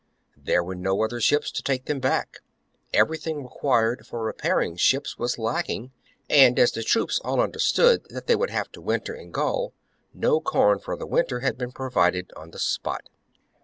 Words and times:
There 0.35 0.63
were 0.63 0.73
no 0.73 1.03
other 1.03 1.21
ships 1.21 1.51
to 1.51 1.61
take 1.61 1.85
them 1.85 1.99
back; 1.99 2.39
everything 2.91 3.43
required 3.43 4.07
for 4.07 4.23
repairing 4.23 4.75
ships 4.77 5.19
was 5.19 5.37
lacking; 5.37 5.91
and, 6.27 6.57
as 6.57 6.71
the 6.71 6.81
troops 6.81 7.19
all 7.23 7.39
understood 7.39 8.07
that 8.09 8.25
they 8.25 8.35
would 8.35 8.49
have 8.49 8.71
to 8.71 8.81
winter 8.81 9.13
in 9.13 9.29
Gaul, 9.29 9.73
no 10.11 10.41
corn 10.41 10.79
for 10.79 10.97
the 10.97 11.05
winter 11.05 11.41
had 11.41 11.55
been 11.55 11.71
provided 11.71 12.31
on 12.35 12.49
the 12.49 12.57
spot. 12.57 13.09